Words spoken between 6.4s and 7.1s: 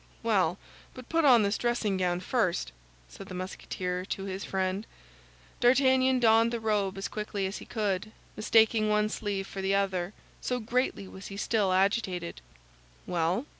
the robe as